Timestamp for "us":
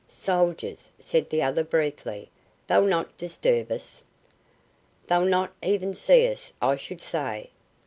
3.71-4.01, 6.27-6.53